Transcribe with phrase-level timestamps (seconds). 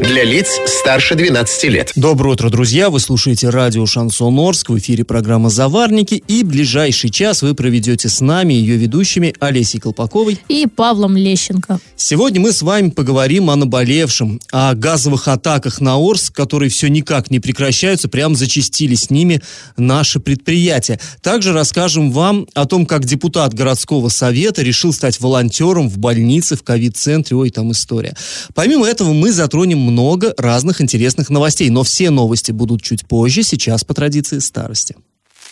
[0.00, 1.92] Для лиц старше 12 лет.
[1.94, 2.88] Доброе утро, друзья!
[2.88, 8.22] Вы слушаете радио «Шансон Орск», в эфире программа «Заварники», и ближайший час вы проведете с
[8.22, 11.80] нами, ее ведущими Олесей Колпаковой и Павлом Лещенко.
[11.96, 17.30] Сегодня мы с вами поговорим о наболевшем, о газовых атаках на Орск, которые все никак
[17.30, 19.42] не прекращаются, прям зачастились с ними
[19.76, 20.98] наши предприятия.
[21.20, 26.62] Также расскажем вам о том, как депутат городского совета решил стать волонтером в больнице, в
[26.62, 27.36] ковид-центре.
[27.36, 28.16] Ой, там история.
[28.54, 33.84] Помимо этого мы затронем много разных интересных новостей, но все новости будут чуть позже, сейчас
[33.84, 34.96] по традиции старости.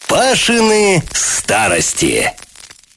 [0.09, 2.33] Пашины старости.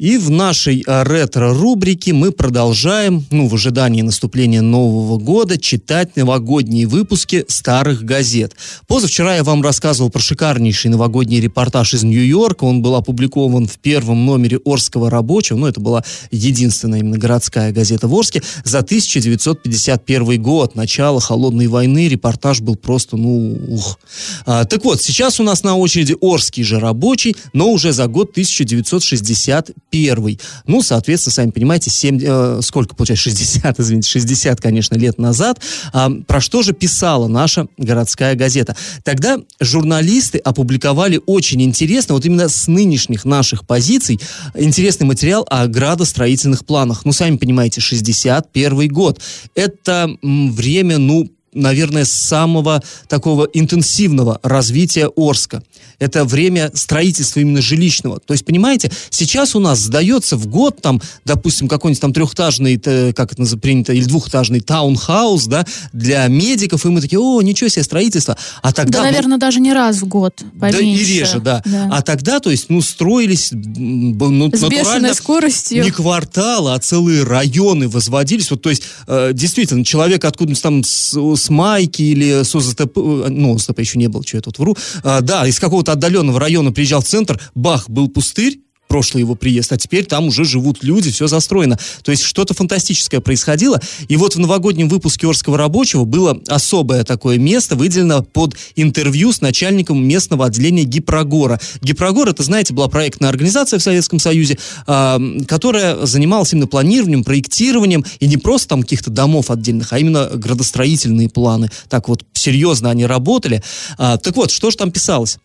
[0.02, 6.88] И в нашей а, ретро-рубрике мы продолжаем, ну, в ожидании наступления Нового года, читать новогодние
[6.88, 8.56] выпуски старых газет.
[8.88, 12.64] Позавчера я вам рассказывал про шикарнейший новогодний репортаж из Нью-Йорка.
[12.64, 15.58] Он был опубликован в первом номере Орского рабочего.
[15.58, 18.42] Ну, это была единственная именно городская газета в Орске.
[18.64, 24.00] За 1951 год, начало Холодной войны, репортаж был просто, ну, ух.
[24.48, 28.32] А, так вот, сейчас у нас на очереди Орский же рабочий, но уже за год
[28.32, 30.40] 1965 первый.
[30.66, 35.60] Ну, соответственно, сами понимаете, 7, э, сколько получается, 60, извините, 60, конечно, лет назад.
[35.94, 38.76] А, про что же писала наша городская газета?
[39.04, 44.20] Тогда журналисты опубликовали очень интересно, вот именно с нынешних наших позиций,
[44.56, 47.06] интересный материал о градостроительных планах.
[47.06, 49.20] Ну, сами понимаете, 61 год.
[49.54, 55.64] Это время, ну, наверное, самого такого интенсивного развития Орска.
[56.00, 58.20] Это время строительства именно жилищного.
[58.20, 62.78] То есть, понимаете, сейчас у нас сдается в год, там, допустим, какой-нибудь там трехэтажный,
[63.14, 67.84] как это принято, или двухэтажный таунхаус, да, для медиков, и мы такие, о, ничего себе,
[67.84, 68.38] строительство.
[68.62, 69.00] А тогда...
[69.00, 70.80] Да, наверное, даже не раз в год, поменьше.
[70.80, 71.62] Да и реже, да.
[71.66, 71.90] да.
[71.92, 75.84] А тогда, то есть, ну, строились ну, С бешеной скоростью.
[75.84, 78.50] Не кварталы, а целые районы возводились.
[78.50, 83.56] Вот, то есть, э, действительно, человек откуда-нибудь там с, с Майки или с ОЗТП, ну,
[83.56, 87.02] ОЗТП еще не было, что я тут вру, а, да, из какого-то отдаленного района приезжал
[87.02, 88.60] в центр, бах, был пустырь,
[88.92, 91.80] прошлый его приезд, а теперь там уже живут люди, все застроено.
[92.04, 93.80] То есть что-то фантастическое происходило.
[94.10, 99.40] И вот в новогоднем выпуске Орского рабочего было особое такое место, выделено под интервью с
[99.40, 101.58] начальником местного отделения Гипрогора.
[101.82, 108.04] Гипрогор, это, знаете, была проектная организация в Советском Союзе, э, которая занималась именно планированием, проектированием,
[108.20, 111.70] и не просто там каких-то домов отдельных, а именно градостроительные планы.
[111.88, 113.64] Так вот, серьезно они работали.
[113.98, 115.38] А, так вот, что же там писалось?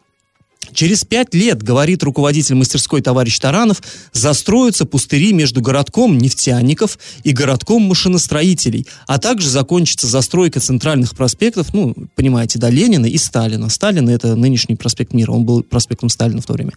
[0.73, 3.83] Через пять лет, говорит руководитель мастерской товарищ Таранов,
[4.13, 11.95] застроятся пустыри между городком нефтяников и городком машиностроителей, а также закончится застройка центральных проспектов, ну,
[12.15, 13.69] понимаете, да, Ленина и Сталина.
[13.69, 16.73] Сталин это нынешний проспект Мира, он был проспектом Сталина в то время.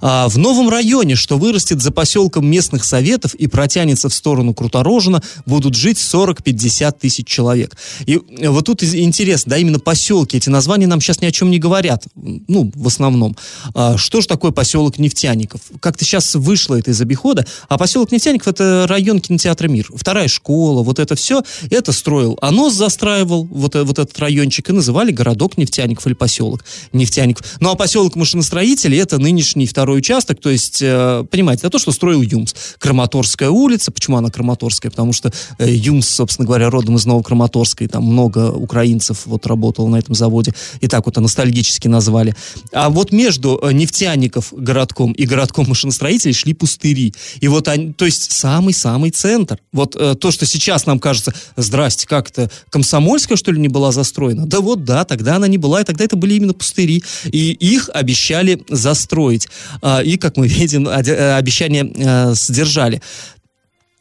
[0.00, 5.22] А в новом районе, что вырастет за поселком местных советов и протянется в сторону Круторожина,
[5.46, 7.76] будут жить 40-50 тысяч человек.
[8.06, 11.58] И вот тут интересно, да, именно поселки, эти названия нам сейчас ни о чем не
[11.58, 13.31] говорят, ну, в основном.
[13.74, 15.60] А, что же такое поселок Нефтяников?
[15.80, 19.88] Как-то сейчас вышло это из обихода, а поселок Нефтяников это район кинотеатра Мир.
[19.94, 25.12] Вторая школа, вот это все, это строил АНОС застраивал вот, вот этот райончик и называли
[25.12, 27.46] городок Нефтяников или поселок Нефтяников.
[27.60, 31.92] Ну а поселок машиностроителей это нынешний второй участок, то есть, э, понимаете, это то, что
[31.92, 32.54] строил ЮМС.
[32.78, 34.90] Краматорская улица, почему она Краматорская?
[34.90, 39.88] Потому что э, ЮМС, собственно говоря, родом из Новокраматорска, и там много украинцев вот работало
[39.88, 42.34] на этом заводе, и так вот ностальгически назвали.
[42.72, 47.14] А вот между э, нефтяников городком и городком машиностроителей шли пустыри.
[47.40, 49.58] И вот они, то есть самый-самый центр.
[49.72, 53.92] Вот э, то, что сейчас нам кажется, здрасте, как это, Комсомольская, что ли, не была
[53.92, 54.46] застроена?
[54.46, 57.04] Да вот, да, тогда она не была, и тогда это были именно пустыри.
[57.26, 59.48] И их обещали застроить.
[59.82, 63.00] Э, и, как мы видим, э, обещания э, сдержали.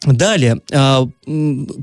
[0.04, 1.08] Далее, а,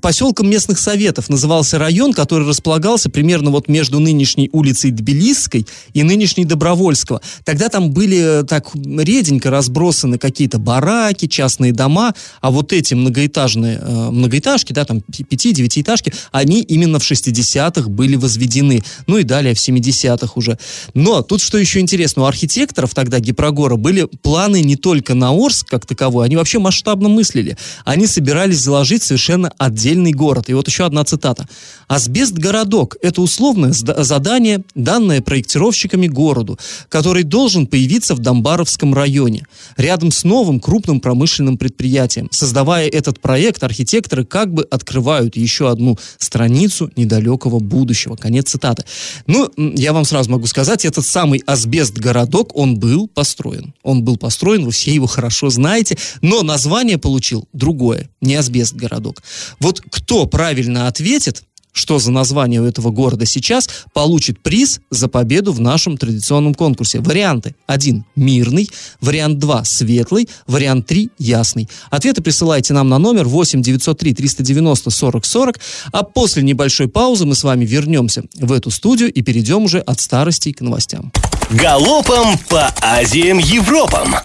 [0.02, 6.44] поселком местных советов назывался район, который располагался примерно вот между нынешней улицей Тбилисской и нынешней
[6.44, 7.20] Добровольского.
[7.44, 14.10] Тогда там были так реденько разбросаны какие-то бараки, частные дома, а вот эти многоэтажные а,
[14.10, 18.82] многоэтажки, да, там пяти-девятиэтажки, они именно в 60-х были возведены.
[19.06, 20.58] Ну и далее в 70-х уже.
[20.92, 25.68] Но тут что еще интересно, у архитекторов тогда Гипрогора были планы не только на Орск
[25.68, 27.56] как таковой, они вообще масштабно мыслили.
[27.84, 30.48] Они собирались заложить совершенно отдельный город.
[30.48, 31.48] И вот еще одна цитата.
[31.88, 36.58] «Асбест-городок– это условное задание, данное проектировщиками городу,
[36.88, 39.46] который должен появиться в Домбаровском районе,
[39.76, 42.28] рядом с новым крупным промышленным предприятием.
[42.30, 48.16] Создавая этот проект, архитекторы как бы открывают еще одну страницу недалекого будущего».
[48.16, 48.84] Конец цитаты.
[49.26, 53.74] Ну, я вам сразу могу сказать, этот самый асбест-городок, он был построен.
[53.82, 59.22] Он был построен, вы все его хорошо знаете, но название получил другое, не асбест-городок.
[59.60, 61.44] Вот кто правильно ответит,
[61.78, 66.98] что за название у этого города сейчас, получит приз за победу в нашем традиционном конкурсе.
[67.00, 67.54] Варианты.
[67.66, 68.68] Один– мирный,
[69.00, 71.68] вариант 2– светлый, вариант 3– ясный.
[71.90, 75.60] Ответы присылайте нам на номер 8 903 390 40 40,
[75.92, 80.00] а после небольшой паузы мы с вами вернемся в эту студию и перейдем уже от
[80.00, 81.12] старостей к новостям.
[81.50, 84.16] Галопом по Азиям Европам!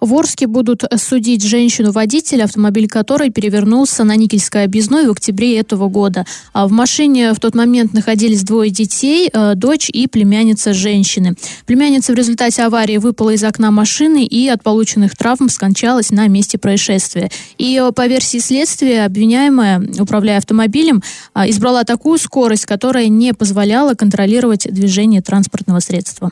[0.00, 6.24] В Орске будут судить женщину-водителя, автомобиль которой перевернулся на Никельской объездной в октябре этого года.
[6.52, 11.34] А в машине в тот момент находились двое детей, э, дочь и племянница женщины.
[11.66, 16.58] Племянница в результате аварии выпала из окна машины и от полученных травм скончалась на месте
[16.58, 17.28] происшествия.
[17.56, 21.02] И э, по версии следствия обвиняемая, управляя автомобилем,
[21.34, 26.30] э, избрала такую скорость, которая не позволяла контролировать движение транспортного средства.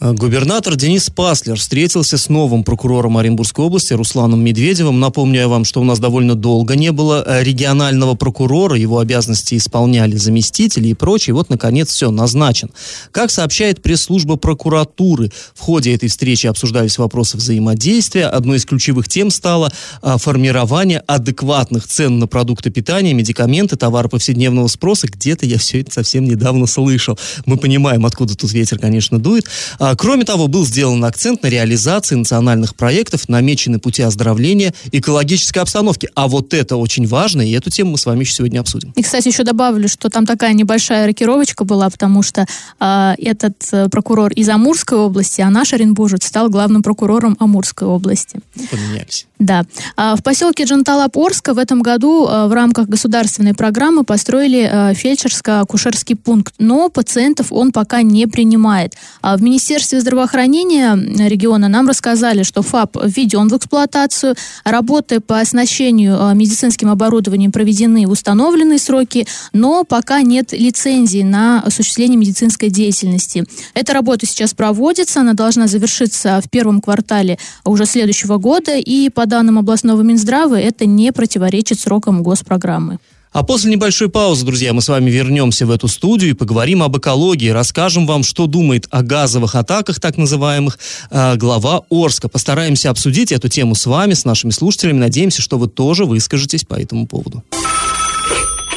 [0.00, 5.00] Э, губернатор Денис Паслер встретился с новым прокурором Оренбургской области Русланом Медведевым.
[5.00, 9.56] Напомню я вам, что у нас довольно долго не было э, регионального прокурора, его обязанности
[9.56, 11.34] исполняли заместители и прочее.
[11.34, 12.70] Вот, наконец, все, назначен.
[13.10, 18.26] Как сообщает пресс-служба прокуратуры, в ходе этой встречи обсуждались вопросы взаимодействия.
[18.26, 19.72] Одной из ключевых тем стало
[20.02, 25.08] а, формирование адекватных цен на продукты питания, медикаменты, товары повседневного спроса.
[25.08, 27.18] Где-то я все это совсем недавно слышал.
[27.46, 29.46] Мы понимаем, откуда тут ветер, конечно, дует.
[29.88, 35.60] А, а, кроме того, был сделан акцент на реализации национальных проектов, намечены пути оздоровления экологической
[35.60, 36.10] обстановки.
[36.14, 38.92] А вот это очень важно, и эту тему мы с вами еще сегодня обсудим.
[38.96, 42.46] И, кстати, еще добавлю, что там такая небольшая рокировочка была, потому что
[42.80, 43.56] э, этот
[43.90, 48.40] прокурор из Амурской области, а наш Оренбуржец стал главным прокурором Амурской области.
[48.56, 49.26] Ну, поменялись.
[49.38, 49.64] Да.
[49.96, 56.16] А в поселке Джанталап-Орска в этом году а, в рамках государственной программы построили а, фельдшерско-акушерский
[56.16, 58.94] пункт, но пациентов он пока не принимает.
[59.22, 60.96] В Министерстве здравоохранения
[61.28, 68.10] региона нам рассказали, что ФАП введен в эксплуатацию, работы по оснащению медицинским оборудованием проведены в
[68.10, 73.44] установленные сроки, но пока нет лицензии на осуществление медицинской деятельности.
[73.74, 79.27] Эта работа сейчас проводится, она должна завершиться в первом квартале уже следующего года, и по
[79.28, 82.98] данным областного Минздрава, это не противоречит срокам госпрограммы.
[83.32, 86.96] А после небольшой паузы, друзья, мы с вами вернемся в эту студию и поговорим об
[86.96, 90.78] экологии, расскажем вам, что думает о газовых атаках, так называемых,
[91.10, 92.28] э, глава Орска.
[92.28, 94.98] Постараемся обсудить эту тему с вами, с нашими слушателями.
[94.98, 97.44] Надеемся, что вы тоже выскажетесь по этому поводу.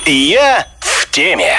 [0.05, 1.55] Я в теме.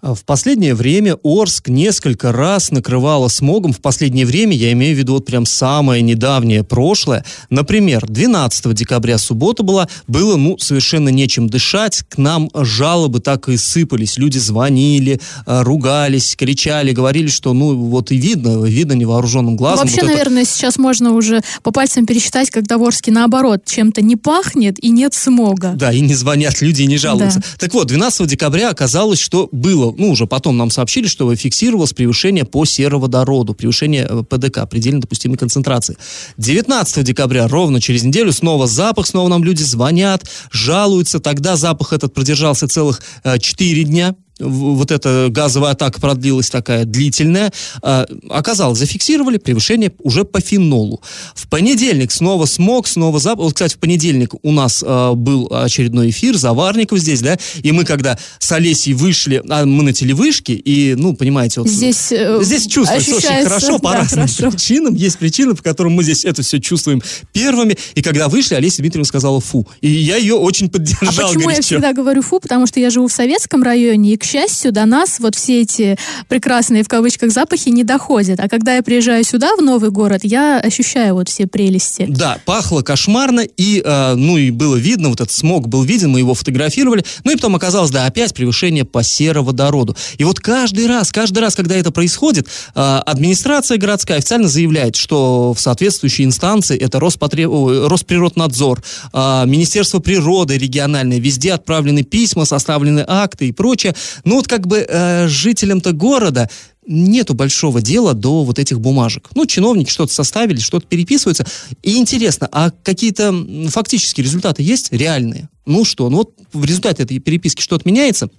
[0.00, 3.72] А в последнее время Орск несколько раз накрывало смогом.
[3.72, 7.24] В последнее время, я имею в виду вот прям самое недавнее прошлое.
[7.50, 12.04] Например, 12 декабря суббота была, было, ну, совершенно нечем дышать.
[12.08, 14.18] К нам жалобы так и сыпались.
[14.18, 19.88] Люди звонили, а, ругались, кричали, говорили, что, ну, вот и видно, видно невооруженным глазом.
[19.88, 20.50] Вообще, вот наверное, это...
[20.52, 25.12] сейчас можно уже по пальцам пересчитать, когда в Орске наоборот чем-то не пахнет и нет
[25.12, 25.72] смога.
[25.74, 27.40] Да, и не звонят люди, и не жалуются.
[27.40, 27.46] Да.
[27.58, 32.44] Так вот, 12 декабря оказалось, что было ну, уже потом нам сообщили, что фиксировалось превышение
[32.44, 35.96] по сероводороду, превышение э, ПДК, предельно допустимой концентрации.
[36.36, 41.20] 19 декабря, ровно через неделю, снова запах, снова нам люди звонят, жалуются.
[41.20, 47.52] Тогда запах этот продержался целых э, 4 дня, вот эта газовая атака продлилась такая длительная,
[47.82, 51.00] а, оказалось, зафиксировали превышение уже по фенолу.
[51.34, 53.44] В понедельник снова смог, снова запах.
[53.44, 57.84] Вот, кстати, в понедельник у нас а, был очередной эфир, Заварников здесь, да, и мы
[57.84, 61.70] когда с Олесей вышли, а мы на телевышке, и, ну, понимаете, вот...
[61.70, 64.50] Здесь, э, здесь чувствуется очень хорошо, по да, разным хорошо.
[64.50, 64.94] причинам.
[64.94, 67.02] Есть причины, по которым мы здесь это все чувствуем
[67.32, 67.76] первыми.
[67.94, 69.66] И когда вышли, Олеся Дмитриевна сказала «фу».
[69.80, 71.08] И я ее очень поддержал.
[71.08, 71.50] А почему горячо.
[71.50, 72.40] я всегда говорю «фу»?
[72.40, 75.98] Потому что я живу в советском районе, и, к счастью, до нас вот все эти
[76.28, 78.40] прекрасные в кавычках запахи не доходят.
[78.40, 82.06] А когда я приезжаю сюда, в новый город, я ощущаю вот все прелести.
[82.08, 86.18] Да, пахло кошмарно, и, э, ну, и было видно, вот этот смог был виден, мы
[86.18, 89.96] его фотографировали, ну, и потом оказалось, да, опять превышение по сероводороду.
[90.18, 95.54] И вот каждый раз, каждый раз, когда это происходит, э, администрация городская официально заявляет, что
[95.54, 97.50] в соответствующей инстанции, это Роспотреб...
[97.50, 98.82] Росприроднадзор,
[99.12, 103.94] э, Министерство природы региональное, везде отправлены письма, составлены акты и прочее,
[104.24, 106.48] Ну вот как бы э, жителям-то города
[106.88, 109.28] нету большого дела до вот этих бумажек.
[109.34, 111.46] Ну, чиновники что-то составили, что-то переписываются.
[111.82, 113.34] И интересно, а какие-то
[113.68, 115.48] фактические результаты есть реальные?
[115.66, 118.30] Ну что, ну вот в результате этой переписки что-то меняется?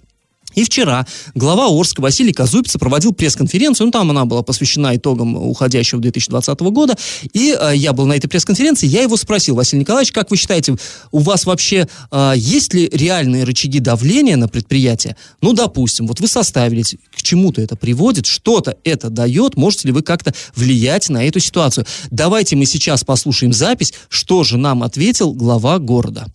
[0.54, 6.00] И вчера глава Орска Василий Казупица проводил пресс-конференцию, ну там она была посвящена итогам уходящего
[6.00, 6.96] 2020 года,
[7.32, 10.76] и э, я был на этой пресс-конференции, я его спросил, Василий Николаевич, как вы считаете,
[11.12, 15.16] у вас вообще э, есть ли реальные рычаги давления на предприятие?
[15.40, 20.02] Ну, допустим, вот вы составили, к чему-то это приводит, что-то это дает, можете ли вы
[20.02, 21.86] как-то влиять на эту ситуацию?
[22.10, 26.26] Давайте мы сейчас послушаем запись, что же нам ответил глава города.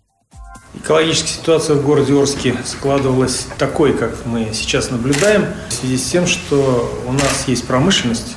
[0.78, 6.28] Экологическая ситуация в городе Орске складывалась такой, как мы сейчас наблюдаем, в связи с тем,
[6.28, 8.36] что у нас есть промышленность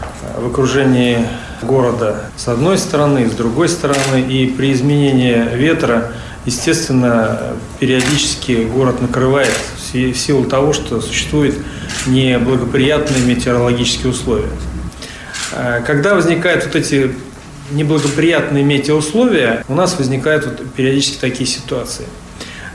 [0.00, 1.26] э, в окружении
[1.62, 6.12] города с одной стороны, с другой стороны, и при изменении ветра,
[6.44, 11.56] естественно, периодически город накрывает в силу того, что существуют
[12.06, 14.50] неблагоприятные метеорологические условия.
[15.52, 17.14] Э, когда возникают вот эти
[17.70, 22.06] неблагоприятные метеоусловия, у нас возникают вот периодически такие ситуации.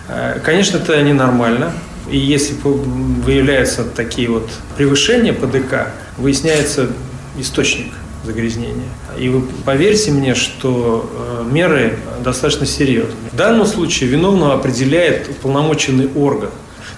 [0.07, 1.71] Э, конечно, это ненормально.
[2.09, 4.47] И если выявляются такие вот
[4.77, 6.89] превышения ПДК, выясняется
[7.37, 7.91] источник
[8.23, 8.89] загрязнения.
[9.19, 13.15] И вы поверьте мне, что э, меры достаточно серьезные.
[13.31, 16.49] В данном случае виновного определяет уполномоченный орган.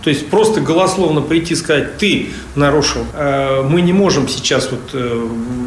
[0.03, 3.05] То есть просто голословно прийти и сказать, ты нарушил.
[3.13, 4.93] Э, мы не можем сейчас, вот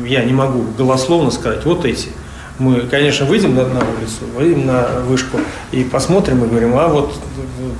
[0.06, 2.08] я не могу голословно сказать, вот эти
[2.60, 5.40] мы, конечно, выйдем на, на улицу, выйдем на вышку
[5.72, 7.14] и посмотрим и говорим, а вот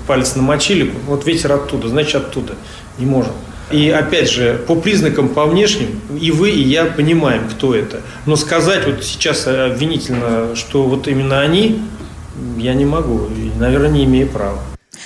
[0.06, 2.54] палец намочили, вот ветер оттуда, значит оттуда.
[2.98, 3.32] Не можем.
[3.70, 8.00] И опять же, по признакам, по внешним, и вы, и я понимаем, кто это.
[8.26, 11.80] Но сказать вот сейчас обвинительно, что вот именно они,
[12.56, 14.58] я не могу, и, наверное, не имею права.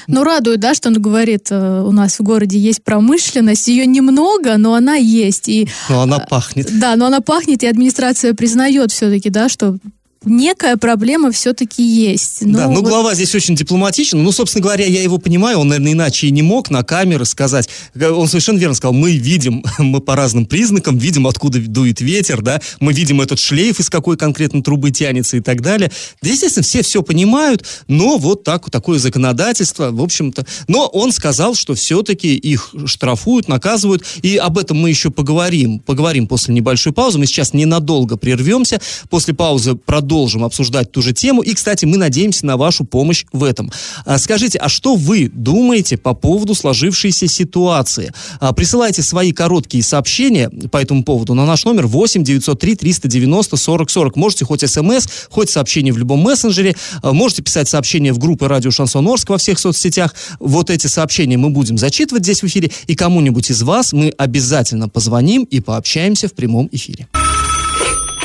[0.06, 4.56] Ну, радует, да, что он говорит, э, у нас в городе есть промышленность, ее немного,
[4.56, 5.48] но она есть.
[5.48, 6.78] И, но она э, пахнет.
[6.78, 9.76] Да, но она пахнет, и администрация признает все-таки, да, что
[10.24, 12.42] некая проблема все-таки есть.
[12.42, 12.88] Но да, ну вот...
[12.88, 14.22] глава здесь очень дипломатичен.
[14.22, 17.68] Ну, собственно говоря, я его понимаю, он, наверное, иначе и не мог на камеры сказать.
[17.94, 22.60] Он совершенно верно сказал, мы видим, мы по разным признакам видим, откуда дует ветер, да,
[22.80, 25.90] мы видим этот шлейф, из какой конкретно трубы тянется и так далее.
[26.22, 30.46] Да, естественно, все все понимают, но вот так, такое законодательство, в общем-то.
[30.68, 35.78] Но он сказал, что все-таки их штрафуют, наказывают, и об этом мы еще поговорим.
[35.78, 37.18] Поговорим после небольшой паузы.
[37.18, 38.80] Мы сейчас ненадолго прервемся.
[39.10, 41.42] После паузы продолжим продолжим обсуждать ту же тему.
[41.42, 43.72] И, кстати, мы надеемся на вашу помощь в этом.
[44.06, 48.12] А, скажите, а что вы думаете по поводу сложившейся ситуации?
[48.38, 53.90] А, присылайте свои короткие сообщения по этому поводу на наш номер 8 903 390 40
[53.90, 54.16] 40.
[54.16, 56.76] Можете хоть смс, хоть сообщение в любом мессенджере.
[57.02, 60.14] А, можете писать сообщения в группы Радио Шансон Орск во всех соцсетях.
[60.38, 62.70] Вот эти сообщения мы будем зачитывать здесь в эфире.
[62.86, 67.08] И кому-нибудь из вас мы обязательно позвоним и пообщаемся в прямом эфире.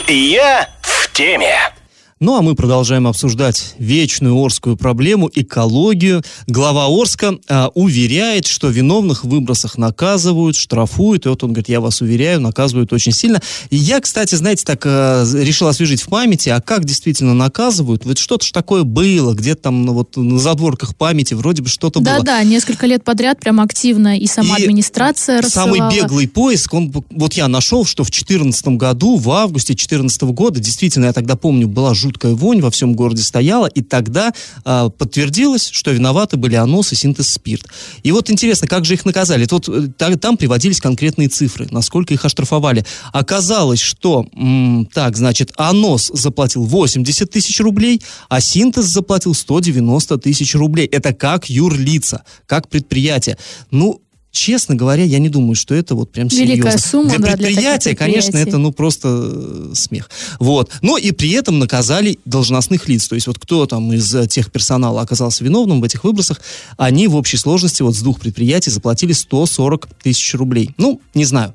[0.07, 1.78] Я в теме.
[2.21, 6.21] Ну а мы продолжаем обсуждать вечную Орскую проблему, экологию.
[6.47, 11.25] Глава Орска а, уверяет, что виновных в выбросах наказывают, штрафуют.
[11.25, 13.39] И вот он говорит, я вас уверяю, наказывают очень сильно.
[13.69, 18.03] И я, кстати, знаете, так а, решил освежить в памяти, а как действительно наказывают?
[18.03, 22.01] Вот что-то ж такое было, где-то там ну, вот на задворках памяти вроде бы что-то
[22.01, 22.25] да, было.
[22.25, 25.73] Да-да, несколько лет подряд прям активно и сама и администрация рассылала.
[25.73, 30.59] Самый беглый поиск, он, вот я нашел, что в 2014 году, в августе 2014 года,
[30.59, 34.33] действительно, я тогда помню, была жуткая жуткая вонь во всем городе стояла, и тогда
[34.65, 37.67] э, подтвердилось, что виноваты были анос и синтез спирт.
[38.03, 39.47] И вот интересно, как же их наказали?
[39.49, 42.83] Вот э, там приводились конкретные цифры, насколько их оштрафовали.
[43.13, 50.55] Оказалось, что, м, так, значит, анос заплатил 80 тысяч рублей, а синтез заплатил 190 тысяч
[50.55, 50.87] рублей.
[50.87, 53.37] Это как юрлица, как предприятие.
[53.69, 54.01] Ну,
[54.31, 56.79] честно говоря, я не думаю, что это вот прям Великая серьезно.
[56.79, 60.09] сумма, для да, предприятия, для конечно, это ну просто э, смех.
[60.39, 60.71] Вот.
[60.81, 63.07] Но и при этом наказали должностных лиц.
[63.07, 66.41] То есть вот кто там из э, тех персонала оказался виновным в этих выбросах,
[66.77, 70.73] они в общей сложности вот с двух предприятий заплатили 140 тысяч рублей.
[70.77, 71.53] Ну, не знаю.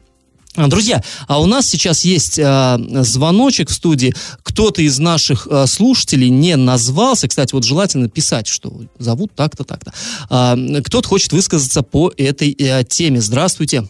[0.56, 4.14] Друзья, а у нас сейчас есть э, звоночек в студии.
[4.44, 7.26] Кто-то из наших э, слушателей не назвался.
[7.26, 9.92] Кстати, вот желательно писать, что зовут так-то, так-то.
[10.30, 13.20] Э, кто-то хочет высказаться по этой э, теме.
[13.20, 13.88] Здравствуйте.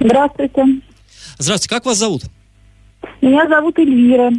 [0.00, 0.64] Здравствуйте.
[1.38, 1.68] Здравствуйте.
[1.68, 2.24] Как вас зовут?
[3.20, 4.32] Меня зовут Эльвира.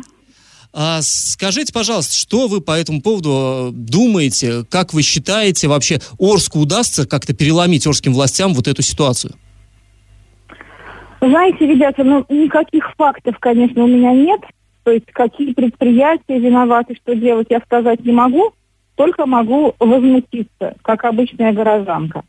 [0.73, 4.65] А, скажите, пожалуйста, что вы по этому поводу э, думаете?
[4.69, 9.35] Как вы считаете, вообще Орску удастся как-то переломить орским властям вот эту ситуацию?
[11.23, 14.41] Знаете, ребята, ну никаких фактов, конечно, у меня нет.
[14.83, 18.51] То есть какие предприятия виноваты, что делать, я сказать не могу.
[18.95, 22.23] Только могу возмутиться, как обычная горожанка.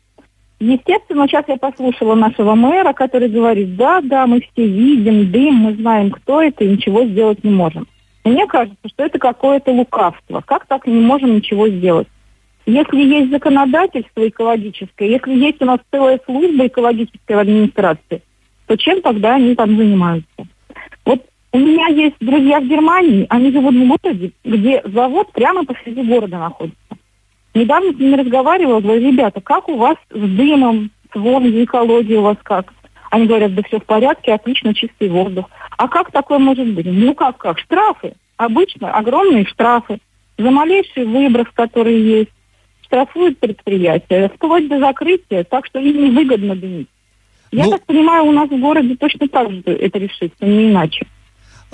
[0.61, 5.73] Естественно, сейчас я послушала нашего мэра, который говорит, да, да, мы все видим дым, мы
[5.73, 7.87] знаем, кто это, и ничего сделать не можем.
[8.23, 10.41] Мне кажется, что это какое-то лукавство.
[10.45, 12.07] Как так не можем ничего сделать?
[12.65, 18.21] Если есть законодательство экологическое, если есть у нас целая служба экологической администрации,
[18.67, 20.47] то чем тогда они там занимаются?
[21.05, 26.01] Вот у меня есть друзья в Германии, они живут в городе, где завод прямо посреди
[26.03, 26.77] города находится.
[27.53, 32.23] Недавно с ними разговаривала, говорю, ребята, как у вас с дымом, с вонью, экологией у
[32.23, 32.73] вас как?
[33.11, 35.49] Они говорят, да все в порядке, отлично, чистый воздух.
[35.77, 36.85] А как такое может быть?
[36.85, 37.59] Ну как, как?
[37.59, 38.13] Штрафы.
[38.35, 39.99] Обычно огромные штрафы.
[40.37, 42.31] За малейший выброс, который есть
[42.81, 46.89] штрафуют предприятия, вплоть до закрытия, так что им невыгодно дымить.
[47.55, 51.05] Я Ну- так понимаю, у нас в городе точно так же это решится, не иначе.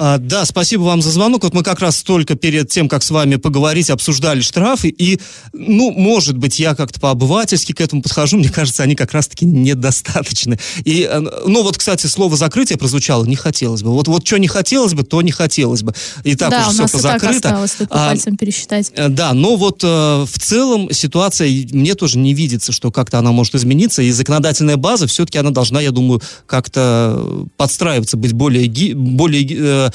[0.03, 1.43] А, да, спасибо вам за звонок.
[1.43, 4.89] Вот мы как раз только перед тем, как с вами поговорить, обсуждали штрафы.
[4.89, 5.19] И,
[5.53, 8.37] ну, может быть, я как-то по-обывательски к этому подхожу.
[8.37, 10.57] Мне кажется, они как раз-таки недостаточны.
[10.85, 13.25] И, э, ну, вот, кстати, слово «закрытие» прозвучало.
[13.25, 13.91] Не хотелось бы.
[13.91, 15.93] Вот, вот что не хотелось бы, то не хотелось бы.
[16.23, 17.49] И так да, уже у все нас и так позакрыто.
[17.49, 18.91] осталось, А, пальцам пересчитать.
[18.95, 23.31] Э, Да, но вот э, в целом ситуация мне тоже не видится, что как-то она
[23.31, 29.45] может измениться, и законодательная база все-таки она должна, я думаю, как-то подстраиваться, быть более, более
[29.51, 29.90] э,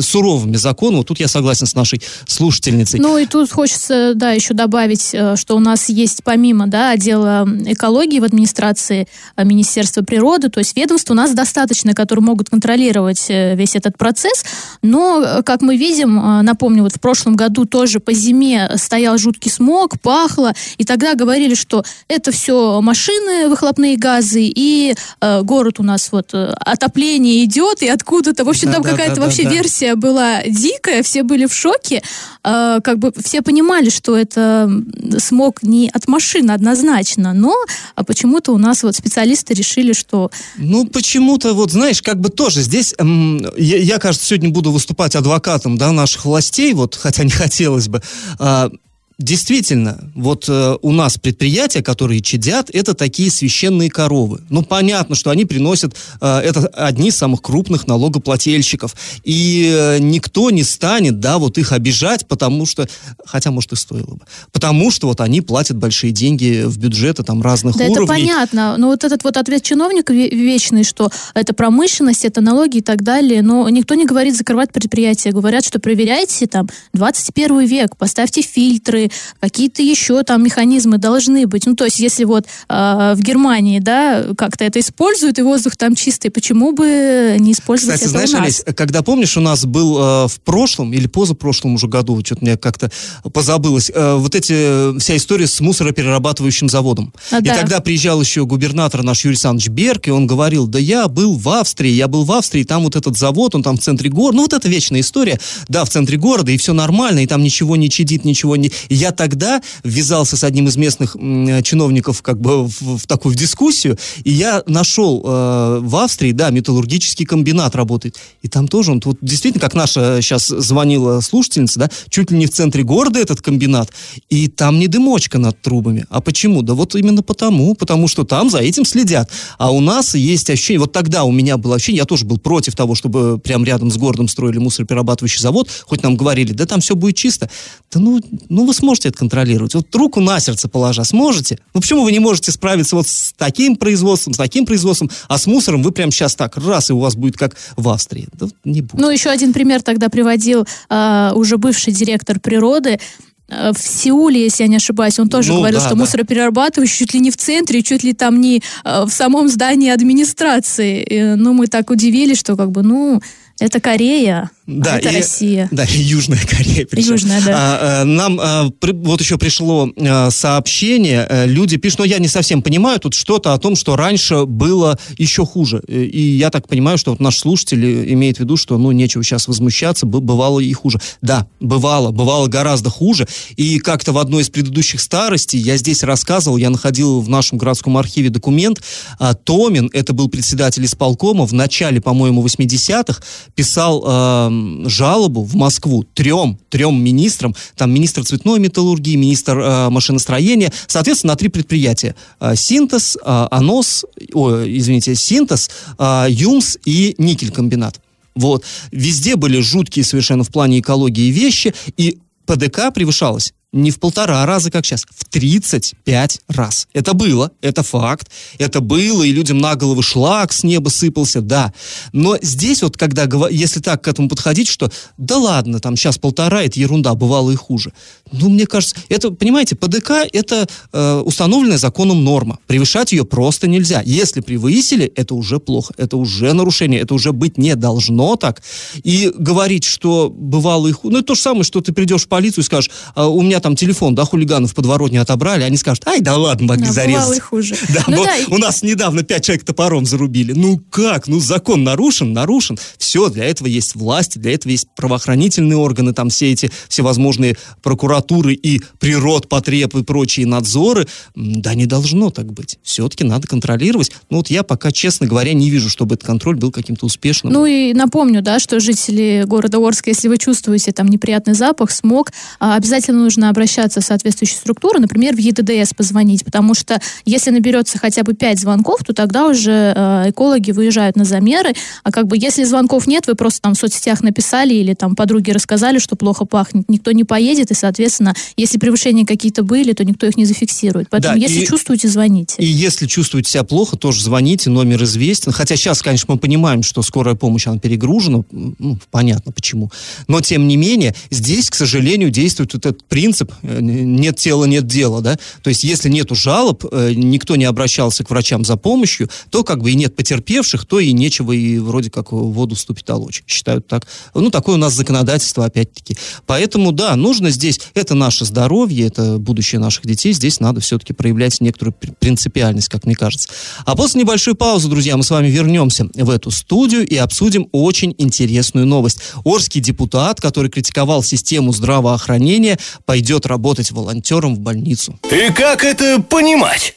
[0.00, 0.98] суровыми закону.
[0.98, 3.00] Вот тут я согласен с нашей слушательницей.
[3.00, 7.46] Ну и тут хочется, да, еще добавить, э, что у нас есть помимо, да, отдела
[7.66, 13.26] экологии в администрации э, Министерства природы, то есть ведомств у нас достаточно, которые могут контролировать
[13.28, 14.44] э, весь этот процесс,
[14.82, 19.18] но, э, как мы видим, э, напомню, вот в прошлом году тоже по зиме стоял
[19.18, 25.80] жуткий смог, пахло, и тогда говорили, что это все машины, выхлопные газы, и э, город
[25.80, 29.02] у нас вот э, отопление идет, и откуда-то, в общем, там Да-да-да-да-да.
[29.02, 32.02] какая-то вообще версия была дикая, все были в шоке,
[32.46, 34.70] Э, как бы все понимали, что это
[35.18, 37.52] смог не от машины однозначно, но
[37.96, 42.62] а почему-то у нас вот специалисты решили, что Ну, почему-то, вот, знаешь, как бы тоже
[42.62, 47.30] здесь, м, я, я, кажется, сегодня буду выступать адвокатом, да, наших властей, вот, хотя не
[47.32, 48.00] хотелось бы.
[48.38, 48.70] А,
[49.18, 54.40] Действительно, вот э, у нас предприятия, которые чадят, это такие священные коровы.
[54.50, 58.94] Ну, понятно, что они приносят, э, это одни из самых крупных налогоплательщиков.
[59.24, 62.86] И э, никто не станет, да, вот их обижать, потому что,
[63.24, 64.20] хотя, может, и стоило бы,
[64.52, 68.08] потому что вот они платят большие деньги в бюджеты там разных Да, это уровней.
[68.26, 68.76] понятно.
[68.76, 73.02] Но вот этот вот ответ чиновника ве- вечный, что это промышленность, это налоги и так
[73.02, 73.40] далее.
[73.40, 75.32] Но никто не говорит закрывать предприятия.
[75.32, 79.05] Говорят, что проверяйте там 21 век, поставьте фильтры,
[79.40, 81.66] какие-то еще там механизмы должны быть.
[81.66, 85.94] Ну, то есть, если вот э, в Германии, да, как-то это используют, и воздух там
[85.94, 88.42] чистый, почему бы не использовать Кстати, это знаешь, у нас?
[88.42, 92.56] Олесь, когда помнишь, у нас был э, в прошлом или позапрошлом уже году, что-то мне
[92.56, 92.90] как-то
[93.32, 94.54] позабылось, э, вот эти,
[94.94, 97.12] э, вся история с мусороперерабатывающим заводом.
[97.30, 97.56] А, и да.
[97.56, 101.48] тогда приезжал еще губернатор наш Юрий Александрович Берг, и он говорил, да я был в
[101.48, 104.42] Австрии, я был в Австрии, там вот этот завод, он там в центре города, ну
[104.42, 105.38] вот это вечная история,
[105.68, 108.70] да, в центре города, и все нормально, и там ничего не чадит, ничего не...
[108.88, 111.16] И я тогда ввязался с одним из местных
[111.62, 116.50] чиновников как бы в, в такую в дискуссию, и я нашел э, в Австрии, да,
[116.50, 121.90] металлургический комбинат работает, и там тоже он, вот действительно, как наша сейчас звонила слушательница, да,
[122.08, 123.90] чуть ли не в центре города этот комбинат,
[124.28, 126.06] и там не дымочка над трубами.
[126.10, 126.62] А почему?
[126.62, 129.30] Да вот именно потому, потому что там за этим следят.
[129.58, 132.74] А у нас есть ощущение, вот тогда у меня было ощущение, я тоже был против
[132.74, 136.96] того, чтобы прям рядом с городом строили мусороперерабатывающий завод, хоть нам говорили, да там все
[136.96, 137.50] будет чисто.
[137.92, 139.74] Да ну, ну вы сможете это контролировать.
[139.74, 141.58] Вот руку на сердце положа, сможете?
[141.74, 145.46] Ну почему вы не можете справиться вот с таким производством, с таким производством, а с
[145.48, 148.28] мусором вы прям сейчас так, раз, и у вас будет как в Австрии.
[148.34, 149.00] Да не будет.
[149.00, 153.00] Ну, еще один пример тогда приводил э, уже бывший директор природы.
[153.48, 156.00] Э, В Сеуле, если я не ошибаюсь, он тоже Ну, говорил, да, что да.
[156.00, 161.34] мусороперерабатывающий чуть ли не в центре, чуть ли там не э, в самом здании администрации.
[161.34, 163.20] Ну, мы так удивились, что как бы, ну,
[163.58, 165.68] это Корея, а это и- Россия.
[165.70, 166.86] Да, и Южная Корея.
[166.90, 167.12] причем.
[167.12, 167.52] Южная, да.
[167.54, 172.18] А, а, нам а, при- вот еще пришло а, сообщение, э, люди пишут, но я
[172.18, 175.80] не совсем понимаю, тут что-то о том, что раньше было еще хуже.
[175.86, 179.46] И я так понимаю, что вот наш слушатель имеет в виду, что, ну, нечего сейчас
[179.48, 181.00] возмущаться, бы- бывало и хуже.
[181.22, 183.26] Да, бывало, бывало гораздо хуже.
[183.56, 187.96] И как-то в одной из предыдущих старостей я здесь рассказывал, я находил в нашем городском
[187.96, 188.80] архиве документ,
[189.18, 193.22] а, Томин, это был председатель исполкома, в начале, по-моему, 80-х,
[193.54, 194.55] писал эм,
[194.86, 201.36] жалобу в Москву трем, трем министрам, там министр цветной металлургии, министр э, машиностроения, соответственно, на
[201.36, 202.14] три предприятия.
[202.40, 208.00] Э, Синтез, э, Анос, ой, извините, Синтез, э, Юмс и Никель-комбинат.
[208.34, 208.64] Вот.
[208.92, 213.52] Везде были жуткие совершенно в плане экологии вещи, и ПДК превышалось.
[213.76, 216.88] Не в полтора раза, как сейчас, в 35 раз.
[216.92, 221.72] Это было, это факт, это было, и людям на голову шлак с неба сыпался, да.
[222.12, 226.62] Но здесь вот, когда, если так к этому подходить, что да ладно, там сейчас полтора,
[226.64, 227.92] это ерунда, бывало и хуже.
[228.32, 232.58] Ну, мне кажется, это, понимаете, ПДК это э, установленная законом норма.
[232.66, 234.02] Превышать ее просто нельзя.
[234.04, 238.62] Если превысили, это уже плохо, это уже нарушение, это уже быть не должно так.
[239.04, 242.28] И говорить, что бывало и хуже, ну, это то же самое, что ты придешь в
[242.28, 246.20] полицию и скажешь, а, у меня там телефон, да, хулиганов подворотни отобрали, они скажут, ай,
[246.20, 247.40] да ладно, могли да, зарезать.
[247.40, 247.74] хуже.
[247.88, 250.52] Да, ну, да, у нас недавно пять человек топором зарубили.
[250.52, 251.26] Ну как?
[251.26, 252.78] Ну закон нарушен, нарушен.
[252.96, 258.54] Все, для этого есть власти, для этого есть правоохранительные органы, там все эти всевозможные прокуратуры
[258.54, 261.08] и природ, потреб и прочие надзоры.
[261.34, 262.78] Да не должно так быть.
[262.84, 264.12] Все-таки надо контролировать.
[264.30, 267.52] Ну вот я пока, честно говоря, не вижу, чтобы этот контроль был каким-то успешным.
[267.52, 272.30] Ну и напомню, да, что жители города Орска, если вы чувствуете там неприятный запах, смог,
[272.60, 277.98] а, обязательно нужно обращаться в соответствующие структуры, например, в ЕДДС позвонить, потому что если наберется
[277.98, 282.36] хотя бы 5 звонков, то тогда уже э, экологи выезжают на замеры, а как бы
[282.38, 286.44] если звонков нет, вы просто там в соцсетях написали или там подруги рассказали, что плохо
[286.44, 291.08] пахнет, никто не поедет, и, соответственно, если превышения какие-то были, то никто их не зафиксирует.
[291.10, 292.56] Поэтому, да, если и, чувствуете, звоните.
[292.58, 295.52] И если чувствуете себя плохо, тоже звоните, номер известен.
[295.52, 299.90] Хотя сейчас, конечно, мы понимаем, что скорая помощь, она перегружена, ну, понятно почему.
[300.28, 304.86] Но, тем не менее, здесь, к сожалению, действует вот этот принцип э, «нет тела, нет
[304.86, 305.36] дела», да?
[305.62, 309.82] То есть, если нету жалоб, э, никто не обращался к врачам за помощью, то как
[309.82, 313.42] бы и нет потерпевших, то и нечего и вроде как в воду вступить толочь.
[313.46, 314.06] Считают так.
[314.34, 316.16] Ну, такое у нас законодательство, опять-таки.
[316.46, 321.60] Поэтому, да, нужно здесь, это наше здоровье, это будущее наших детей, здесь надо все-таки проявлять
[321.60, 323.48] некоторую принципиальность, как мне кажется.
[323.84, 328.14] А после небольшой паузы, друзья, мы с вами вернемся в эту студию и обсудим очень
[328.18, 329.18] интересную новость.
[329.44, 335.18] Орский депутат, который критиковал систему здравоохранения, пойдет работать волонтером в больницу.
[335.30, 336.95] И как это понимать?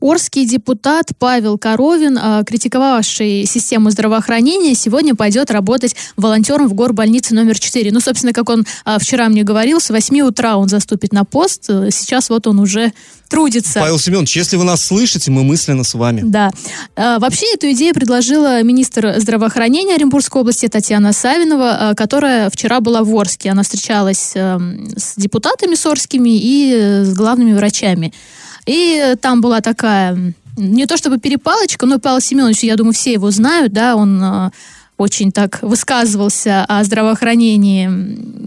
[0.00, 7.58] Орский депутат Павел Коровин, а, критиковавший систему здравоохранения, сегодня пойдет работать волонтером в горбольнице номер
[7.58, 7.92] 4.
[7.92, 11.64] Ну, собственно, как он а, вчера мне говорил, с 8 утра он заступит на пост.
[11.64, 12.92] Сейчас вот он уже
[13.28, 13.78] трудится.
[13.78, 16.22] Павел Семенович, если вы нас слышите, мы мысленно с вами.
[16.24, 16.50] Да.
[16.96, 23.14] А, вообще эту идею предложила министр здравоохранения Оренбургской области Татьяна Савинова, которая вчера была в
[23.14, 23.50] Орске.
[23.50, 28.14] Она встречалась эм, с депутатами сорскими и э, с главными врачами.
[28.66, 33.30] И там была такая, не то чтобы перепалочка, но Павел Семенович, я думаю, все его
[33.30, 34.50] знают, да, он э,
[35.00, 37.88] очень так высказывался о здравоохранении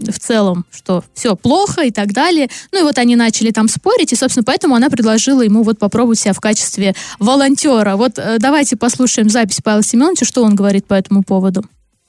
[0.08, 2.48] в целом, что все плохо и так далее.
[2.72, 6.20] Ну и вот они начали там спорить, и, собственно, поэтому она предложила ему вот попробовать
[6.20, 7.96] себя в качестве волонтера.
[7.96, 11.64] Вот э, давайте послушаем запись Павла Семеновича, что он говорит по этому поводу.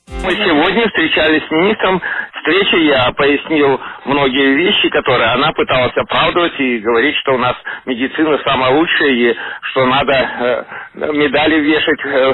[0.07, 1.99] Мы сегодня встречались с министром
[2.45, 7.55] встрече я пояснил многие вещи, которые она пыталась оправдывать и говорить, что у нас
[7.85, 12.33] медицина самая лучшая и что надо э, медали вешать э,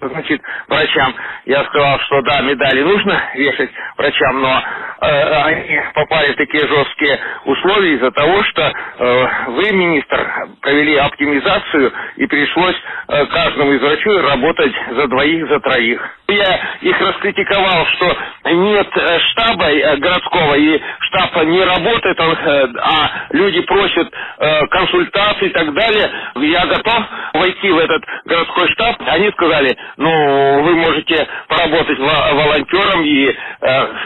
[0.00, 1.14] значит, врачам.
[1.46, 4.62] Я сказал, что да, медали нужно вешать врачам, но
[5.00, 11.92] э, они попали в такие жесткие условия из-за того, что э, вы, министр, провели оптимизацию
[12.16, 12.76] и пришлось
[13.08, 16.00] э, каждому из врачей работать за двоих, за троих.
[16.28, 23.26] Я их раскритиковал, что нет э, штаба э, городского, и штаб не работает, э, а
[23.30, 24.08] люди просят
[24.70, 26.10] консультаций и так далее.
[26.36, 28.96] Я готов войти в этот городской штаб.
[29.06, 33.36] Они сказали, ну, вы можете поработать волонтером и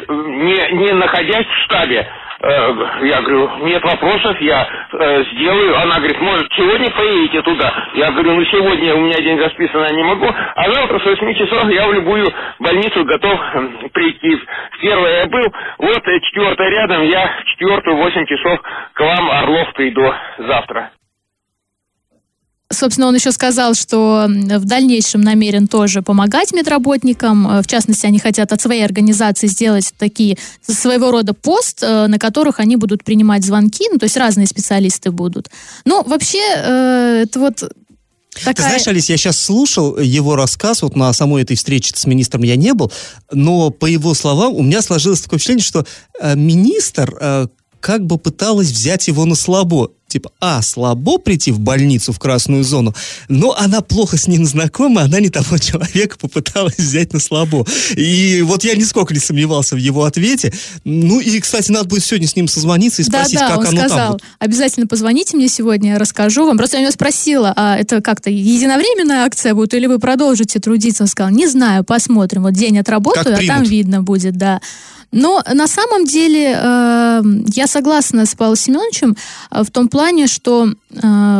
[0.09, 2.07] не, не находясь в штабе.
[2.45, 5.79] Э, я говорю, нет вопросов, я э, сделаю.
[5.81, 7.73] Она говорит, может, сегодня поедете туда?
[7.95, 11.35] Я говорю, ну сегодня у меня день расписан, я не могу, а завтра с 8
[11.35, 13.41] часов я в любую больницу готов
[13.93, 14.37] прийти.
[14.37, 18.61] В первое я был, вот э, четвертая рядом, я в четвертую 8 часов
[18.93, 20.91] к вам, Орлов, приду завтра.
[22.75, 27.47] Собственно, он еще сказал, что в дальнейшем намерен тоже помогать медработникам.
[27.49, 32.19] Э, в частности, они хотят от своей организации сделать такие своего рода пост, э, на
[32.19, 33.89] которых они будут принимать звонки.
[33.91, 35.49] Ну, то есть разные специалисты будут.
[35.85, 37.65] Ну, вообще, э, это вот
[38.35, 38.55] Такая...
[38.55, 42.43] Ты знаешь, Алис, я сейчас слушал его рассказ, вот на самой этой встрече с министром
[42.43, 42.91] я не был,
[43.31, 45.87] но по его словам у меня сложилось такое впечатление, что
[46.21, 47.47] э, министр э,
[47.81, 52.63] как бы пыталась взять его на слабо типа, а, слабо прийти в больницу в красную
[52.63, 52.95] зону,
[53.29, 57.67] но она плохо с ним знакома, она не того человека попыталась взять на слабо.
[57.97, 60.53] И вот я нисколько не сомневался в его ответе.
[60.85, 63.67] Ну и, кстати, надо будет сегодня с ним созвониться и спросить, да, да, как он
[63.67, 64.13] оно сказал, там.
[64.13, 64.23] Вот.
[64.39, 66.59] Обязательно позвоните мне сегодня, я расскажу вам.
[66.59, 71.03] Просто я у него спросила, а это как-то единовременная акция будет, или вы продолжите трудиться?
[71.03, 72.43] Он сказал, не знаю, посмотрим.
[72.43, 74.61] Вот день отработаю, а там видно будет, да.
[75.15, 77.23] Но на самом деле э,
[77.55, 79.17] я согласна с Павлом Семеновичем
[79.51, 80.73] э, в том плане, что э,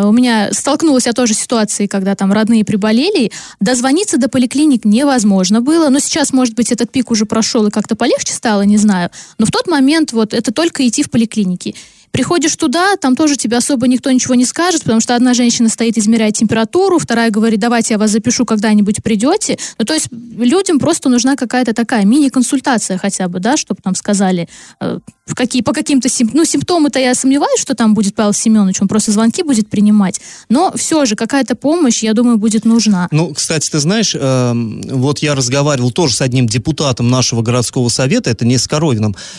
[0.05, 5.61] у меня столкнулась я тоже с ситуацией, когда там родные приболели, дозвониться до поликлиник невозможно
[5.61, 9.11] было, но сейчас, может быть, этот пик уже прошел и как-то полегче стало, не знаю,
[9.39, 11.75] но в тот момент вот это только идти в поликлиники.
[12.15, 15.99] Приходишь туда, там тоже тебе особо никто ничего не скажет, потому что одна женщина стоит,
[15.99, 19.59] измеряет температуру, вторая говорит, давайте я вас запишу, когда-нибудь придете.
[19.81, 24.49] Ну, то есть людям просто нужна какая-то такая мини-консультация хотя бы, да, чтобы там сказали,
[24.81, 28.81] э, в какие, по каким-то сим, ну, симптомы-то я сомневаюсь, что там будет Павел Семенович,
[28.81, 30.21] он просто звонки будет принимать.
[30.49, 33.09] Но все же какая-то помощь, я думаю, будет нужна.
[33.11, 38.31] Ну, кстати, ты знаешь, э, вот я разговаривал тоже с одним депутатом нашего городского совета,
[38.31, 38.69] это не с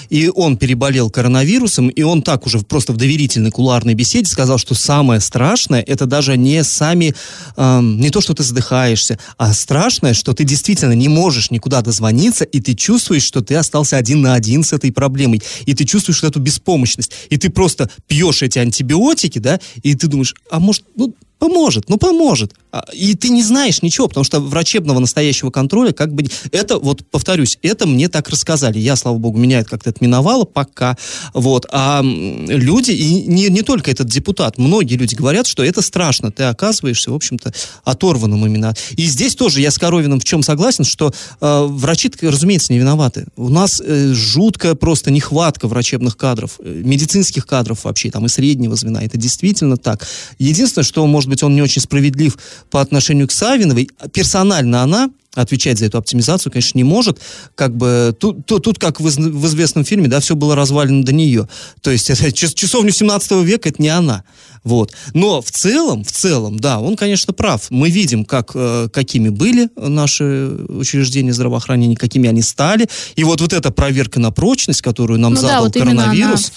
[0.10, 4.76] и он переболел коронавирусом, и он так уже просто в доверительной кулуарной беседе сказал, что
[4.76, 7.16] самое страшное, это даже не сами,
[7.58, 12.44] э, не то, что ты задыхаешься, а страшное, что ты действительно не можешь никуда дозвониться,
[12.44, 15.42] и ты чувствуешь, что ты остался один на один с этой проблемой.
[15.66, 17.12] И ты чувствуешь эту беспомощность.
[17.30, 21.98] И ты просто пьешь эти антибиотики, да, и ты думаешь, а может, ну, поможет, ну
[21.98, 22.54] поможет.
[22.72, 26.26] А, и ты не знаешь ничего, потому что врачебного настоящего контроля как бы...
[26.52, 28.80] Это, вот, повторюсь, это мне так рассказали.
[28.80, 30.98] Я, слава богу, меня это как-то отминовало пока.
[31.34, 31.66] Вот.
[31.72, 36.32] А люди, и не, не только этот депутат, многие люди говорят, что это страшно.
[36.32, 38.74] Ты оказываешься, в общем-то, оторванным именно.
[38.98, 43.28] И здесь тоже я с Коровиным в чем согласен, что э, врачи, разумеется, не виноваты.
[43.36, 48.76] У нас э, жуткая просто нехватка врачебных кадров, э, медицинских кадров вообще, там и среднего
[48.76, 49.04] звена.
[49.04, 50.06] Это действительно так.
[50.40, 52.38] Единственное, что, может быть, он не очень справедлив
[52.70, 53.90] по отношению к Савиновой.
[54.14, 57.20] Персонально она отвечать за эту оптимизацию, конечно, не может.
[57.56, 61.14] Как бы тут, тут, тут как в, в известном фильме, да, все было развалено до
[61.14, 61.48] нее.
[61.82, 64.24] То есть это часовню 17 века это не она.
[64.64, 64.94] Вот.
[65.14, 67.70] Но в целом, в целом, да, он, конечно, прав.
[67.70, 72.88] Мы видим, как, э, какими были наши учреждения здравоохранения, какими они стали.
[73.16, 76.52] И вот, вот эта проверка на прочность, которую нам ну, задал да, вот коронавирус.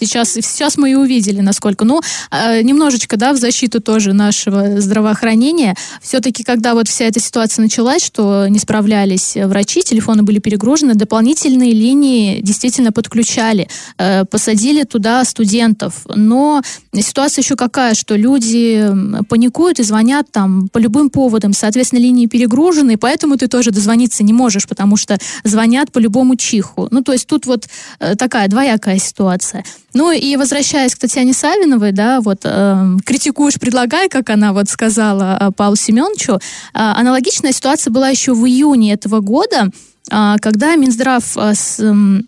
[0.00, 1.84] Сейчас, сейчас мы и увидели, насколько.
[1.84, 5.76] Ну, э, немножечко, да, в защиту тоже нашего здравоохранения.
[6.02, 11.72] Все-таки, когда вот вся эта ситуация началась, что не справлялись врачи, телефоны были перегружены, дополнительные
[11.72, 16.06] линии действительно подключали, э, посадили туда студентов.
[16.14, 16.62] Но
[16.94, 18.90] ситуация еще какая, что люди
[19.28, 21.52] паникуют и звонят там по любым поводам.
[21.52, 26.88] Соответственно, линии перегружены, поэтому ты тоже дозвониться не можешь, потому что звонят по любому чиху.
[26.90, 29.64] Ну, то есть тут вот э, такая двоякая ситуация.
[29.92, 35.36] Ну и возвращаясь к Татьяне Савиновой, да, вот э, критикуешь, предлагай, как она вот сказала
[35.40, 36.38] э, Павлу Семеновичу, э,
[36.72, 39.70] аналогичная ситуация была еще в июне этого года,
[40.10, 42.22] э, когда Минздрав э, с, э,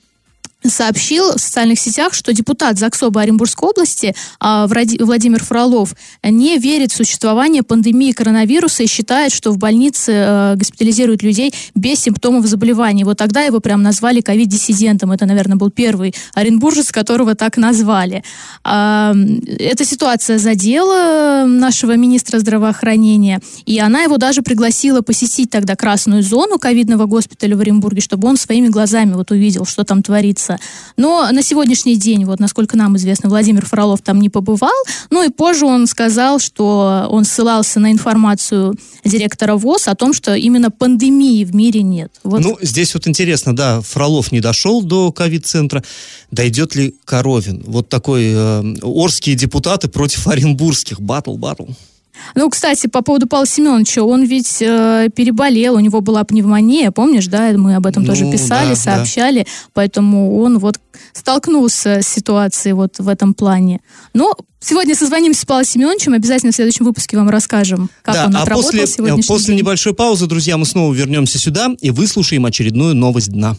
[0.64, 6.96] сообщил в социальных сетях, что депутат ЗАГСОБа Оренбургской области а, Владимир Фролов не верит в
[6.96, 13.04] существование пандемии коронавируса и считает, что в больнице а, госпитализируют людей без симптомов заболевания.
[13.04, 15.12] Вот тогда его прям назвали ковид-диссидентом.
[15.12, 18.22] Это, наверное, был первый оренбуржец, которого так назвали.
[18.64, 19.14] А,
[19.58, 26.58] эта ситуация задела нашего министра здравоохранения, и она его даже пригласила посетить тогда красную зону
[26.58, 30.58] ковидного госпиталя в Оренбурге, чтобы он своими глазами вот увидел, что там творится вопроса.
[30.96, 34.70] Но на сегодняшний день, вот насколько нам известно, Владимир Фролов там не побывал.
[35.10, 40.34] Ну и позже он сказал, что он ссылался на информацию директора ВОЗ о том, что
[40.34, 42.12] именно пандемии в мире нет.
[42.24, 42.40] Вот.
[42.40, 45.82] Ну, здесь вот интересно, да, Фролов не дошел до ковид-центра.
[46.30, 47.62] Дойдет ли Коровин?
[47.66, 51.00] Вот такой э, орские депутаты против оренбургских.
[51.00, 51.66] Батл-батл.
[52.34, 57.26] Ну, кстати, по поводу Павла Семеновича, он ведь э, переболел, у него была пневмония, помнишь,
[57.26, 59.50] да, мы об этом ну, тоже писали, да, сообщали, да.
[59.74, 60.80] поэтому он вот
[61.12, 63.80] столкнулся с ситуацией вот в этом плане.
[64.14, 68.36] Но Сегодня созвонимся с Павлом Семеновичем, обязательно в следующем выпуске вам расскажем, как да, он
[68.36, 69.56] а отработал после, сегодняшний после день.
[69.58, 73.56] небольшой паузы, друзья, мы снова вернемся сюда и выслушаем очередную новость дна.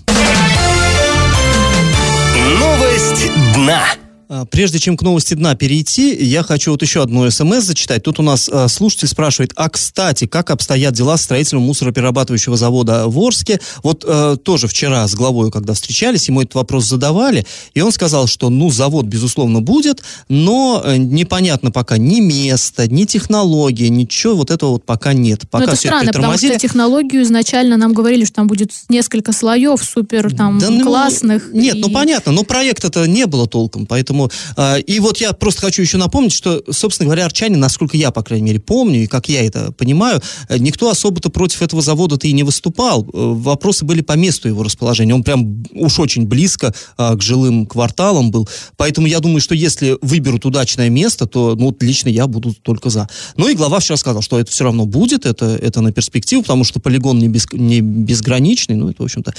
[2.57, 3.83] Новость дна.
[4.29, 8.03] А, прежде чем к новости дна перейти, я хочу вот еще одну смс зачитать.
[8.03, 13.07] Тут у нас э, слушатель спрашивает, а кстати, как обстоят дела с строительством мусороперерабатывающего завода
[13.07, 13.59] в Орске?
[13.81, 18.27] Вот э, тоже вчера с главой, когда встречались, ему этот вопрос задавали, и он сказал,
[18.27, 24.51] что, ну, завод, безусловно, будет, но э, непонятно пока ни место, ни технология, ничего вот
[24.51, 25.41] этого вот пока нет.
[25.49, 29.33] Пока но это странно, это потому что технологию изначально нам говорили, что там будет несколько
[29.33, 31.51] слоев супер там да, ну, классных.
[31.53, 31.83] Нет, ну, и...
[31.83, 35.81] ну понятно, но проекта-то не было толком, поэтому Поэтому, э, и вот я просто хочу
[35.81, 39.43] еще напомнить, что, собственно говоря, арчане, насколько я, по крайней мере, помню, и как я
[39.45, 43.03] это понимаю, э, никто особо-то против этого завода-то и не выступал.
[43.03, 45.15] Э, вопросы были по месту его расположения.
[45.15, 48.47] Он прям уж очень близко э, к жилым кварталам был.
[48.77, 53.07] Поэтому я думаю, что если выберут удачное место, то, ну, лично я буду только за.
[53.37, 56.63] Ну и глава вчера сказал, что это все равно будет, это, это на перспективу, потому
[56.63, 59.33] что полигон не, без, не безграничный, ну, это, в общем-то,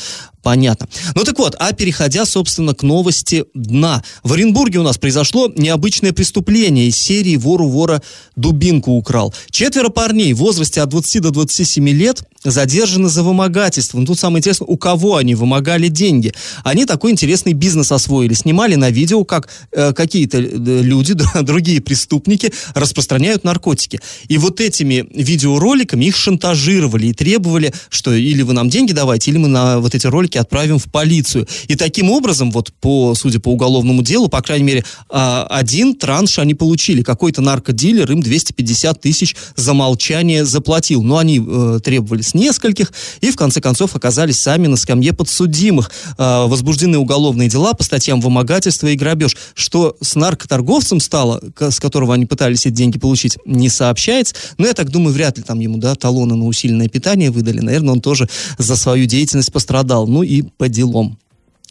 [0.45, 0.89] понятно.
[1.17, 4.05] Ну так вот, а переходя, собственно, к новости дна.
[4.23, 8.03] В Оренбурге у нас произошло необычное преступление из серии «Вору вора
[8.37, 9.35] дубинку украл».
[9.51, 13.99] Четверо парней в возрасте от 20 до 27 лет задержаны за вымогательство.
[13.99, 16.35] Ну, тут самое интересное, у кого они вымогали деньги.
[16.63, 18.35] Они такой интересный бизнес освоили.
[18.35, 24.01] Снимали на видео, как э, какие-то э, люди, другие преступники распространяют наркотики.
[24.29, 29.39] И вот этими видеороликами их шантажировали и требовали, что или вы нам деньги давайте, или
[29.39, 31.47] мы на вот эти ролики отправим в полицию.
[31.69, 36.39] И таким образом, вот по, судя по уголовному делу, по крайней мере, а, один транш
[36.39, 37.03] они получили.
[37.03, 41.03] Какой-то наркодилер им 250 тысяч за молчание заплатил.
[41.03, 45.91] Но они э, требовали нескольких, и в конце концов оказались сами на скамье подсудимых.
[46.19, 49.37] Э, возбуждены уголовные дела по статьям вымогательства и грабеж.
[49.55, 54.35] Что с наркоторговцем стало, с которого они пытались эти деньги получить, не сообщается.
[54.59, 57.61] Но я так думаю, вряд ли там ему да, талоны на усиленное питание выдали.
[57.61, 60.07] Наверное, он тоже за свою деятельность пострадал.
[60.07, 61.19] Ну и по делам.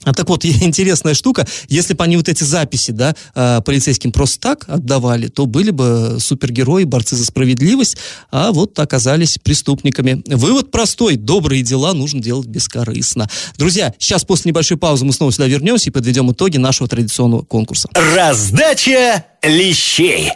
[0.04, 4.40] А так вот, интересная штука, если бы они вот эти записи, да, э, полицейским просто
[4.40, 7.98] так отдавали, то были бы супергерои, борцы за справедливость,
[8.32, 10.24] а вот оказались преступниками.
[10.28, 13.30] Вывод простой, добрые дела нужно делать бескорыстно.
[13.58, 17.90] Друзья, сейчас после небольшой паузы мы снова сюда вернемся и подведем итоги нашего традиционного конкурса.
[17.94, 20.32] Раздача лещей.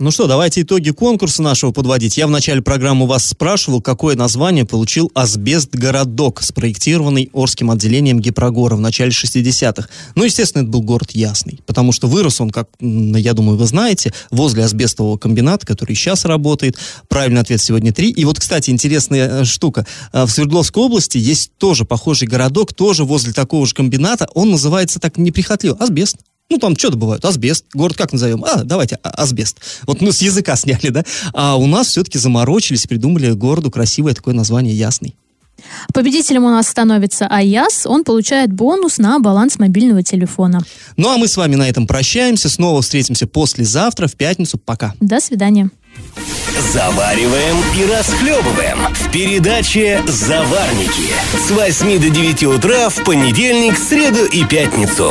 [0.00, 2.16] Ну что, давайте итоги конкурса нашего подводить.
[2.16, 8.80] Я в начале программы вас спрашивал, какое название получил «Асбест-городок», спроектированный Орским отделением Гипрогора в
[8.80, 9.88] начале 60-х.
[10.16, 14.12] Ну, естественно, это был город Ясный, потому что вырос он, как, я думаю, вы знаете,
[14.32, 16.76] возле асбестового комбината, который сейчас работает.
[17.06, 18.10] Правильный ответ сегодня три.
[18.10, 19.86] И вот, кстати, интересная э, штука.
[20.12, 24.26] Э, в Свердловской области есть тоже похожий городок, тоже возле такого же комбината.
[24.34, 26.16] Он называется так неприхотливо «Асбест».
[26.50, 27.64] Ну, там что-то бывает, асбест.
[27.72, 28.44] Город как назовем?
[28.44, 29.58] А, давайте, а, асбест.
[29.86, 31.04] Вот мы с языка сняли, да?
[31.32, 35.14] А у нас все-таки заморочились, придумали городу красивое такое название Ясный.
[35.94, 37.86] Победителем у нас становится Аяс.
[37.86, 40.60] Он получает бонус на баланс мобильного телефона.
[40.96, 42.50] Ну, а мы с вами на этом прощаемся.
[42.50, 44.58] Снова встретимся послезавтра, в пятницу.
[44.58, 44.94] Пока.
[45.00, 45.70] До свидания.
[46.72, 51.10] Завариваем и расхлебываем в передаче «Заварники»
[51.46, 55.10] с 8 до 9 утра в понедельник, среду и пятницу